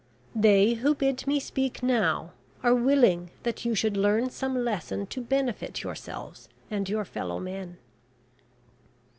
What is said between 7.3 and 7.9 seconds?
men.